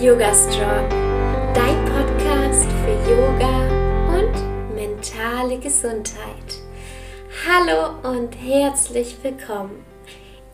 [0.00, 0.88] Yoga Strong,
[1.54, 3.66] dein Podcast für Yoga
[4.16, 6.60] und mentale Gesundheit.
[7.44, 9.84] Hallo und herzlich willkommen.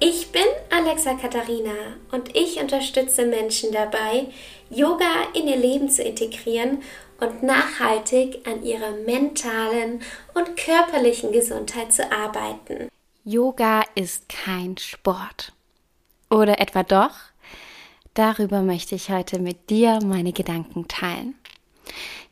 [0.00, 1.74] Ich bin Alexa Katharina
[2.10, 4.28] und ich unterstütze Menschen dabei,
[4.70, 6.82] Yoga in ihr Leben zu integrieren
[7.20, 10.00] und nachhaltig an ihrer mentalen
[10.32, 12.88] und körperlichen Gesundheit zu arbeiten.
[13.24, 15.52] Yoga ist kein Sport.
[16.30, 17.33] Oder etwa doch?
[18.14, 21.34] Darüber möchte ich heute mit dir meine Gedanken teilen.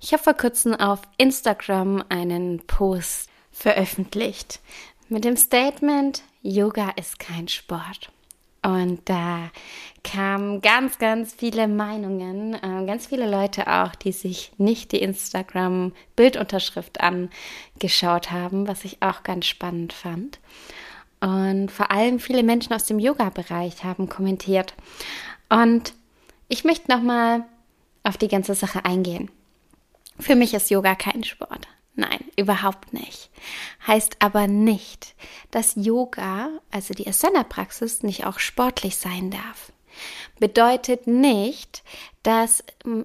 [0.00, 4.60] Ich habe vor kurzem auf Instagram einen Post veröffentlicht
[5.12, 8.10] mit dem Statement, Yoga ist kein Sport.
[8.64, 9.50] Und da
[10.04, 17.00] kamen ganz, ganz viele Meinungen, äh, ganz viele Leute auch, die sich nicht die Instagram-Bildunterschrift
[17.00, 20.38] angeschaut haben, was ich auch ganz spannend fand.
[21.20, 24.74] Und vor allem viele Menschen aus dem Yoga-Bereich haben kommentiert.
[25.52, 25.92] Und
[26.48, 27.44] ich möchte nochmal
[28.04, 29.30] auf die ganze Sache eingehen.
[30.18, 31.68] Für mich ist Yoga kein Sport.
[31.94, 33.30] Nein, überhaupt nicht.
[33.86, 35.14] Heißt aber nicht,
[35.50, 39.72] dass Yoga, also die Asana-Praxis, nicht auch sportlich sein darf.
[40.38, 41.82] Bedeutet nicht,
[42.22, 43.04] dass hm,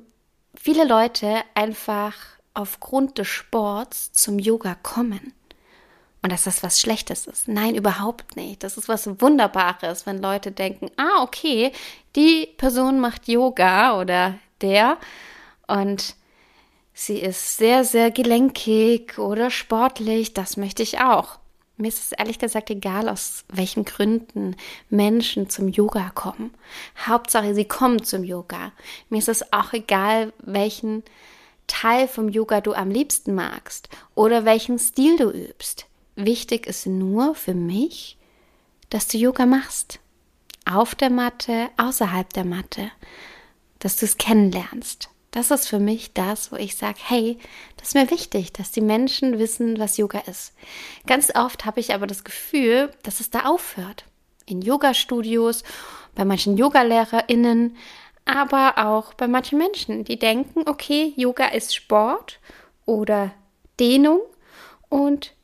[0.56, 2.16] viele Leute einfach
[2.54, 5.34] aufgrund des Sports zum Yoga kommen.
[6.22, 7.48] Und dass das was Schlechtes ist.
[7.48, 8.64] Nein, überhaupt nicht.
[8.64, 11.72] Das ist was Wunderbares, wenn Leute denken, ah, okay,
[12.16, 14.98] die Person macht Yoga oder der
[15.68, 16.16] und
[16.94, 21.38] sie ist sehr, sehr gelenkig oder sportlich, das möchte ich auch.
[21.80, 24.56] Mir ist es ehrlich gesagt egal, aus welchen Gründen
[24.90, 26.52] Menschen zum Yoga kommen.
[27.06, 28.72] Hauptsache, sie kommen zum Yoga.
[29.10, 31.04] Mir ist es auch egal, welchen
[31.68, 35.86] Teil vom Yoga du am liebsten magst oder welchen Stil du übst.
[36.18, 38.18] Wichtig ist nur für mich,
[38.90, 40.00] dass du Yoga machst.
[40.66, 42.90] Auf der Matte, außerhalb der Matte.
[43.78, 45.10] Dass du es kennenlernst.
[45.30, 47.38] Das ist für mich das, wo ich sage, hey,
[47.78, 50.56] das ist mir wichtig, dass die Menschen wissen, was Yoga ist.
[51.06, 54.06] Ganz oft habe ich aber das Gefühl, dass es da aufhört.
[54.48, 55.64] In Yoga-Studios,
[56.16, 57.78] bei manchen Yogalehrerinnen,
[58.26, 62.40] aber auch bei manchen Menschen, die denken, okay, Yoga ist Sport
[62.88, 63.36] oder
[63.80, 64.22] Dehnung
[64.90, 65.37] und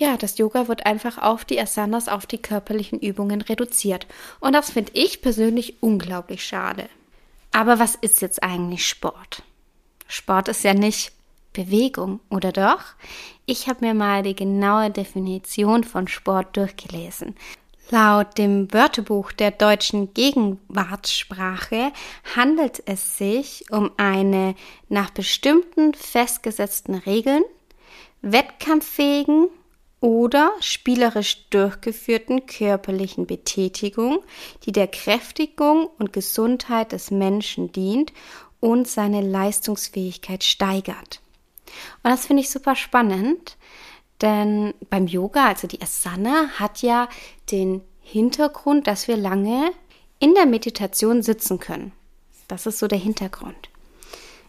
[0.00, 4.06] ja, das Yoga wird einfach auf die Asanas, auf die körperlichen Übungen reduziert.
[4.40, 6.88] Und das finde ich persönlich unglaublich schade.
[7.52, 9.42] Aber was ist jetzt eigentlich Sport?
[10.08, 11.12] Sport ist ja nicht
[11.52, 12.80] Bewegung, oder doch?
[13.44, 17.36] Ich habe mir mal die genaue Definition von Sport durchgelesen.
[17.90, 21.92] Laut dem Wörterbuch der deutschen Gegenwartssprache
[22.36, 24.54] handelt es sich um eine
[24.88, 27.42] nach bestimmten festgesetzten Regeln
[28.22, 29.48] wettkampffähigen
[30.00, 34.20] oder spielerisch durchgeführten körperlichen Betätigung,
[34.64, 38.12] die der Kräftigung und Gesundheit des Menschen dient
[38.60, 41.20] und seine Leistungsfähigkeit steigert.
[42.02, 43.56] Und das finde ich super spannend,
[44.20, 47.08] denn beim Yoga, also die Asana, hat ja
[47.50, 49.72] den Hintergrund, dass wir lange
[50.18, 51.92] in der Meditation sitzen können.
[52.48, 53.70] Das ist so der Hintergrund.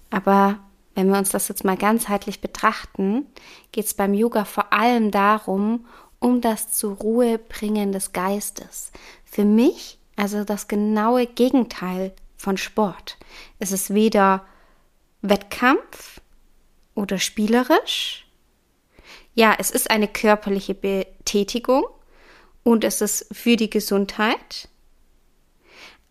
[0.10, 0.60] Aber
[0.96, 3.25] wenn wir uns das jetzt mal ganzheitlich betrachten,
[3.72, 5.85] geht es beim Yoga vor allem darum,
[6.19, 8.91] um das zur Ruhe bringen des Geistes.
[9.25, 13.18] Für mich also das genaue Gegenteil von Sport.
[13.59, 14.46] Es ist weder
[15.22, 16.22] Wettkampf
[16.96, 18.28] oder spielerisch.
[19.34, 21.85] Ja, es ist eine körperliche Betätigung
[22.63, 24.69] und es ist für die Gesundheit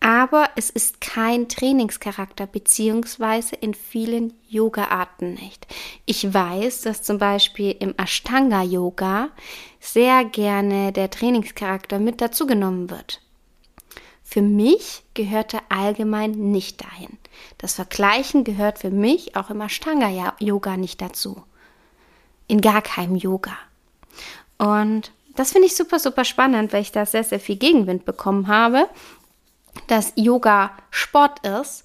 [0.01, 5.67] aber es ist kein Trainingscharakter, beziehungsweise in vielen Yoga-Arten nicht.
[6.07, 9.29] Ich weiß, dass zum Beispiel im Ashtanga-Yoga
[9.79, 13.21] sehr gerne der Trainingscharakter mit dazugenommen wird.
[14.23, 17.19] Für mich gehört er allgemein nicht dahin.
[17.59, 21.43] Das Vergleichen gehört für mich auch im Ashtanga-Yoga nicht dazu.
[22.47, 23.53] In gar keinem Yoga.
[24.57, 28.47] Und das finde ich super, super spannend, weil ich da sehr, sehr viel Gegenwind bekommen
[28.47, 28.89] habe
[29.87, 31.83] dass Yoga Sport ist,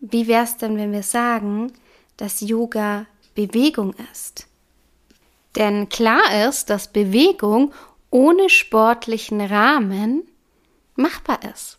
[0.00, 1.72] wie wäre es denn, wenn wir sagen,
[2.16, 4.46] dass Yoga Bewegung ist?
[5.56, 7.72] Denn klar ist, dass Bewegung
[8.10, 10.22] ohne sportlichen Rahmen
[10.96, 11.78] machbar ist.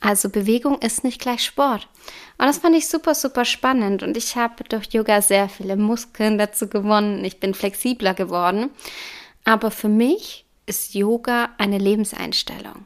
[0.00, 1.88] Also Bewegung ist nicht gleich Sport.
[2.38, 4.02] Und das fand ich super, super spannend.
[4.02, 7.24] Und ich habe durch Yoga sehr viele Muskeln dazu gewonnen.
[7.24, 8.70] Ich bin flexibler geworden.
[9.44, 12.84] Aber für mich ist Yoga eine Lebenseinstellung.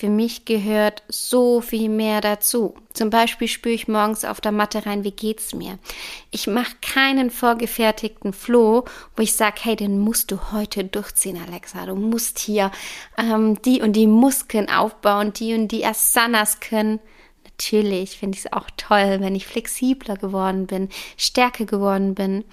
[0.00, 2.76] Für mich gehört so viel mehr dazu.
[2.92, 5.80] Zum Beispiel spüre ich morgens auf der Matte rein, wie geht's mir.
[6.30, 8.84] Ich mache keinen vorgefertigten Floh,
[9.16, 11.84] wo ich sage, hey, den musst du heute durchziehen, Alexa.
[11.86, 12.70] Du musst hier
[13.16, 17.00] ähm, die und die Muskeln aufbauen, die und die Asanas können.
[17.42, 22.44] Natürlich finde ich es auch toll, wenn ich flexibler geworden bin, stärker geworden bin.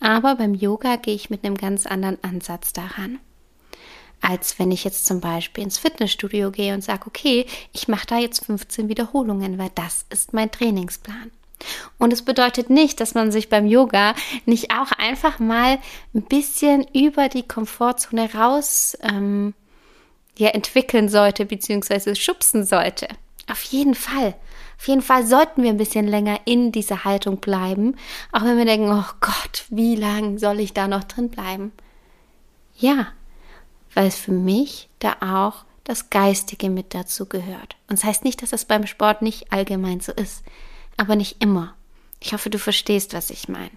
[0.00, 3.20] Aber beim Yoga gehe ich mit einem ganz anderen Ansatz daran.
[4.20, 8.18] Als wenn ich jetzt zum Beispiel ins Fitnessstudio gehe und sage, okay, ich mache da
[8.18, 11.30] jetzt 15 Wiederholungen, weil das ist mein Trainingsplan.
[11.98, 14.14] Und es bedeutet nicht, dass man sich beim Yoga
[14.46, 15.78] nicht auch einfach mal
[16.14, 19.54] ein bisschen über die Komfortzone raus ähm,
[20.36, 23.08] ja, entwickeln sollte, beziehungsweise schubsen sollte.
[23.50, 24.34] Auf jeden Fall.
[24.78, 27.96] Auf jeden Fall sollten wir ein bisschen länger in dieser Haltung bleiben,
[28.32, 31.72] auch wenn wir denken, oh Gott, wie lange soll ich da noch drin bleiben?
[32.78, 33.08] Ja,
[33.94, 37.76] weil für mich da auch das Geistige mit dazu gehört.
[37.88, 40.44] Und das heißt nicht, dass es beim Sport nicht allgemein so ist
[41.00, 41.74] aber nicht immer.
[42.20, 43.70] Ich hoffe, du verstehst, was ich meine.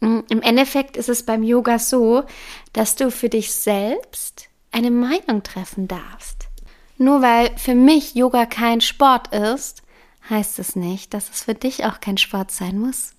[0.00, 2.24] Mm, Im Endeffekt ist es beim Yoga so,
[2.72, 6.48] dass du für dich selbst eine Meinung treffen darfst.
[6.96, 9.82] Nur weil für mich Yoga kein Sport ist,
[10.30, 13.14] heißt es nicht, dass es für dich auch kein Sport sein muss.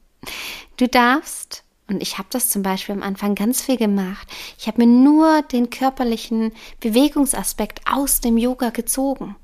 [0.78, 4.26] du darfst, und ich habe das zum Beispiel am Anfang ganz viel gemacht,
[4.58, 9.36] ich habe mir nur den körperlichen Bewegungsaspekt aus dem Yoga gezogen.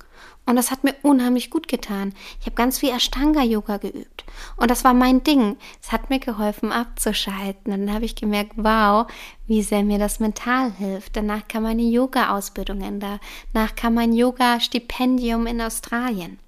[0.46, 2.14] Und das hat mir unheimlich gut getan.
[2.40, 4.24] Ich habe ganz viel Ashtanga-Yoga geübt.
[4.56, 5.58] Und das war mein Ding.
[5.82, 7.70] Es hat mir geholfen, abzuschalten.
[7.70, 9.06] Und dann habe ich gemerkt, wow,
[9.46, 11.16] wie sehr mir das mental hilft.
[11.16, 12.98] Danach kam meine Yoga-Ausbildung.
[12.98, 16.38] Danach kam mein Yoga-Stipendium in Australien.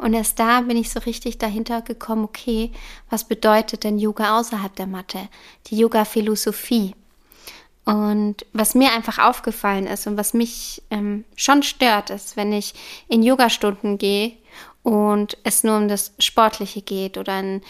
[0.00, 2.72] Und erst da bin ich so richtig dahinter gekommen, okay,
[3.10, 5.28] was bedeutet denn Yoga außerhalb der Matte?
[5.66, 6.94] Die Yoga-Philosophie.
[7.84, 12.72] Und was mir einfach aufgefallen ist und was mich ähm, schon stört, ist, wenn ich
[13.08, 14.32] in Yogastunden gehe
[14.82, 17.60] und es nur um das Sportliche geht oder ein,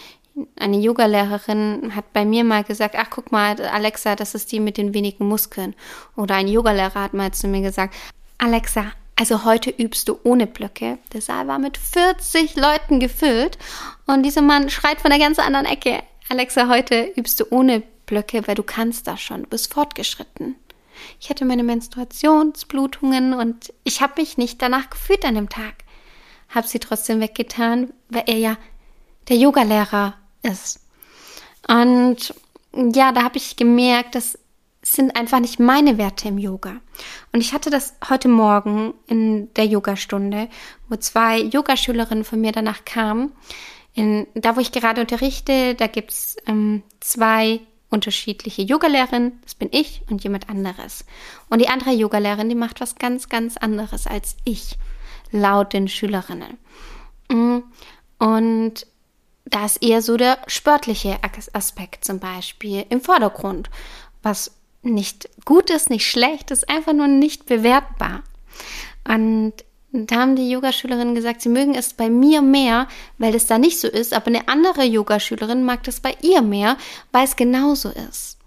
[0.55, 4.77] eine Yogalehrerin hat bei mir mal gesagt, ach guck mal, Alexa, das ist die mit
[4.77, 5.75] den wenigen Muskeln.
[6.15, 7.93] Oder ein Yogalehrer hat mal zu mir gesagt,
[8.37, 10.97] Alexa, also heute übst du ohne Blöcke.
[11.13, 13.59] Der Saal war mit 40 Leuten gefüllt
[14.07, 18.47] und dieser Mann schreit von der ganz anderen Ecke, Alexa, heute übst du ohne Blöcke,
[18.47, 20.55] weil du kannst das schon, du bist fortgeschritten.
[21.19, 25.75] Ich hatte meine Menstruationsblutungen und ich habe mich nicht danach gefühlt an dem Tag.
[26.49, 28.57] Habe sie trotzdem weggetan, weil er ja
[29.29, 30.79] der Yogalehrer ist.
[31.67, 32.33] Und
[32.73, 34.39] ja, da habe ich gemerkt, das
[34.91, 36.77] sind einfach nicht meine Werte im Yoga.
[37.31, 40.49] Und ich hatte das heute Morgen in der Yogastunde,
[40.89, 43.31] wo zwei Yogaschülerinnen von mir danach kamen.
[43.93, 50.01] In, da, wo ich gerade unterrichte, da gibt's ähm, zwei unterschiedliche Yogalehrerin, das bin ich
[50.09, 51.05] und jemand anderes.
[51.49, 54.77] Und die andere Yogalehrerin, die macht was ganz, ganz anderes als ich,
[55.31, 56.57] laut den Schülerinnen.
[57.29, 57.59] Mm,
[58.17, 58.87] und
[59.45, 61.19] da ist eher so der sportliche
[61.53, 63.69] Aspekt zum Beispiel im Vordergrund,
[64.23, 68.23] was nicht gut ist, nicht schlecht ist, einfach nur nicht bewertbar.
[69.07, 69.53] Und
[69.93, 72.87] da haben die Yogaschülerinnen gesagt, sie mögen es bei mir mehr,
[73.17, 76.77] weil es da nicht so ist, aber eine andere Yogaschülerin mag das bei ihr mehr,
[77.11, 78.37] weil es genauso ist.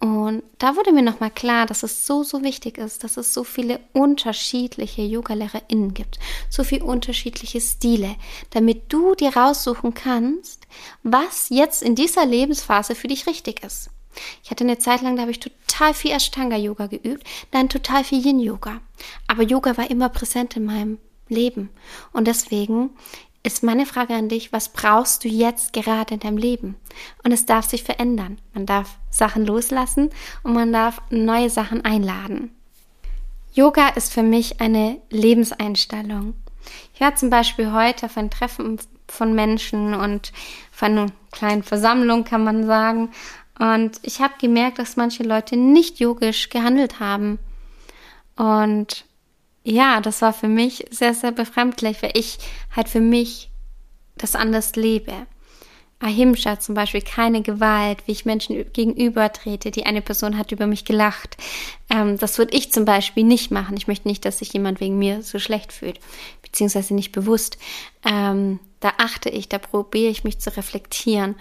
[0.00, 3.42] Und da wurde mir nochmal klar, dass es so, so wichtig ist, dass es so
[3.42, 8.14] viele unterschiedliche Yogalehrerinnen gibt, so viele unterschiedliche Stile,
[8.50, 10.68] damit du dir raussuchen kannst,
[11.02, 13.90] was jetzt in dieser Lebensphase für dich richtig ist.
[14.42, 18.24] Ich hatte eine Zeit lang, da habe ich total viel Ashtanga-Yoga geübt, dann total viel
[18.24, 18.80] Yin-Yoga.
[19.26, 20.98] Aber Yoga war immer präsent in meinem
[21.28, 21.70] Leben.
[22.12, 22.90] Und deswegen
[23.42, 26.76] ist meine Frage an dich, was brauchst du jetzt gerade in deinem Leben?
[27.24, 28.38] Und es darf sich verändern.
[28.52, 30.10] Man darf Sachen loslassen
[30.42, 32.50] und man darf neue Sachen einladen.
[33.52, 36.34] Yoga ist für mich eine Lebenseinstellung.
[36.94, 40.32] Ich war zum Beispiel heute ein Treffen von Menschen und
[40.70, 43.10] von einer kleinen Versammlung, kann man sagen.
[43.58, 47.38] Und ich habe gemerkt, dass manche Leute nicht yogisch gehandelt haben.
[48.36, 49.04] Und
[49.64, 52.38] ja, das war für mich sehr, sehr befremdlich, weil ich
[52.74, 53.50] halt für mich
[54.16, 55.12] das anders lebe.
[56.00, 59.72] Ahimsa zum Beispiel, keine Gewalt, wie ich Menschen gegenüber trete.
[59.72, 61.36] Die eine Person hat über mich gelacht.
[61.90, 63.76] Ähm, das würde ich zum Beispiel nicht machen.
[63.76, 65.98] Ich möchte nicht, dass sich jemand wegen mir so schlecht fühlt,
[66.42, 67.58] beziehungsweise nicht bewusst.
[68.04, 71.34] Ähm, da achte ich, da probiere ich mich zu reflektieren.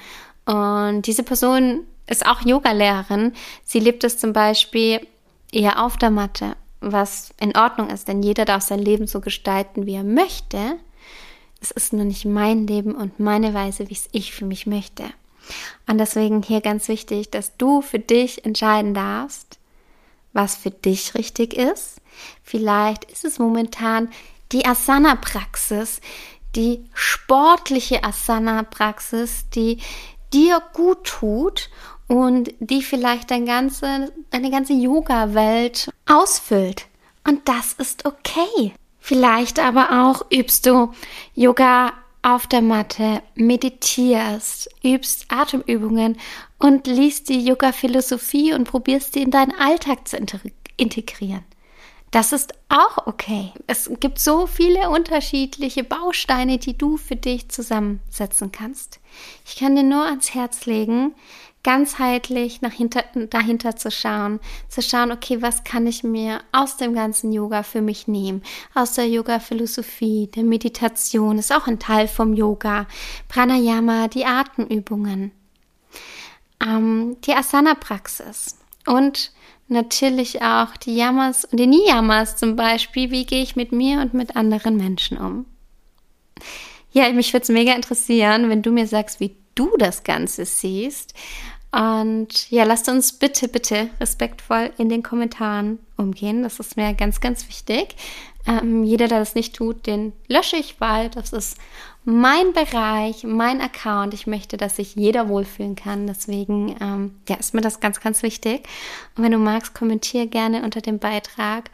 [0.46, 3.34] Und diese Person ist auch Yogalehrerin.
[3.64, 5.06] Sie lebt es zum Beispiel
[5.52, 9.86] eher auf der Matte, was in Ordnung ist, denn jeder darf sein Leben so gestalten,
[9.86, 10.78] wie er möchte.
[11.62, 15.04] Es ist nur nicht mein Leben und meine Weise, wie es ich für mich möchte.
[15.88, 19.60] Und deswegen hier ganz wichtig, dass du für dich entscheiden darfst,
[20.34, 22.02] was für dich richtig ist.
[22.44, 24.10] Vielleicht ist es momentan
[24.52, 26.02] die Asana-Praxis,
[26.56, 29.80] die sportliche Asana-Praxis, die
[30.34, 31.70] dir gut tut
[32.08, 36.88] und die vielleicht dein ganze, deine ganze Yoga-Welt ausfüllt.
[37.26, 38.74] Und das ist okay.
[39.00, 40.92] Vielleicht aber auch übst du
[41.34, 46.18] Yoga auf der Matte, meditierst, übst Atemübungen
[46.60, 50.18] und liest die Yoga-Philosophie und probierst sie in deinen Alltag zu
[50.78, 51.44] integrieren.
[52.12, 53.52] Das ist auch okay.
[53.68, 59.00] Es gibt so viele unterschiedliche Bausteine, die du für dich zusammensetzen kannst.
[59.46, 61.16] Ich kann dir nur ans Herz legen,
[61.68, 66.94] ganzheitlich nach hinter, dahinter zu schauen, zu schauen, okay, was kann ich mir aus dem
[66.94, 68.42] ganzen Yoga für mich nehmen,
[68.74, 72.88] aus der Yoga-Philosophie, der Meditation ist auch ein Teil vom Yoga,
[73.28, 75.34] Pranayama, die Atemübungen,
[76.66, 78.58] ähm, die Asana-Praxis.
[78.86, 79.34] Und
[79.68, 84.14] natürlich auch die Yamas und die Niyamas zum Beispiel, wie gehe ich mit mir und
[84.14, 85.46] mit anderen Menschen um.
[86.94, 91.14] Ja, mich würde es mega interessieren, wenn du mir sagst, wie du das Ganze siehst
[91.72, 96.44] und ja, lasst uns bitte, bitte respektvoll in den Kommentaren umgehen.
[96.44, 97.96] Das ist mir ganz, ganz wichtig.
[98.48, 101.58] Ähm, jeder, der das nicht tut, den lösche ich, weil das ist
[102.06, 104.14] mein Bereich, mein Account.
[104.14, 106.08] Ich möchte, dass sich jeder wohlfühlen kann.
[106.08, 108.66] Deswegen ähm, ja, ist mir das ganz, ganz wichtig.
[109.18, 111.70] Und wenn du magst, kommentiere gerne unter dem Beitrag.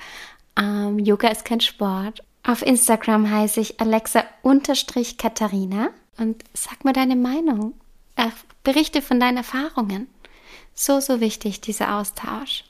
[0.57, 2.23] Ähm, Yoga ist kein Sport.
[2.41, 7.75] Auf Instagram heiße ich Alexa-Katharina und sag mir deine Meinung.
[8.15, 8.29] Äh,
[8.63, 10.07] berichte von deinen Erfahrungen.
[10.73, 12.63] So, so wichtig, dieser Austausch.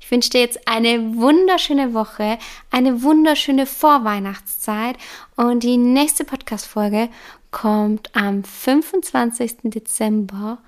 [0.00, 2.38] Ich wünsche dir jetzt eine wunderschöne Woche,
[2.70, 4.96] eine wunderschöne Vorweihnachtszeit
[5.36, 7.10] und die nächste Podcast-Folge
[7.50, 9.56] kommt am 25.
[9.64, 10.58] Dezember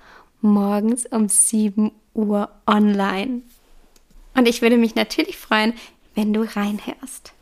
[0.41, 3.41] morgens um 7 Uhr online.
[4.35, 5.73] Und ich würde mich natürlich freuen,
[6.15, 7.33] wenn du reinhörst.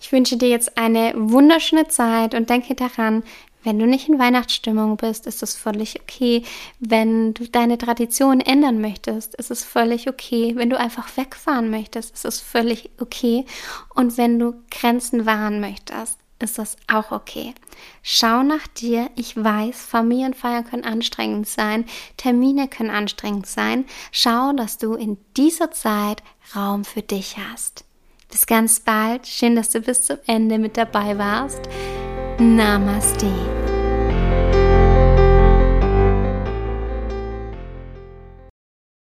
[0.00, 3.22] Ich wünsche dir jetzt eine wunderschöne Zeit und denke daran,
[3.64, 6.42] wenn du nicht in Weihnachtsstimmung bist, ist es völlig okay.
[6.78, 10.52] Wenn du deine Tradition ändern möchtest, ist es völlig okay.
[10.54, 13.46] Wenn du einfach wegfahren möchtest, ist es völlig okay.
[13.94, 17.54] Und wenn du Grenzen wahren möchtest, ist das auch okay.
[18.02, 19.10] Schau nach dir.
[19.16, 23.86] Ich weiß, Familienfeiern können anstrengend sein, Termine können anstrengend sein.
[24.12, 26.22] Schau, dass du in dieser Zeit
[26.54, 27.84] Raum für dich hast.
[28.30, 29.26] Bis ganz bald.
[29.26, 31.62] Schön, dass du bis zum Ende mit dabei warst.
[32.38, 33.30] Namaste.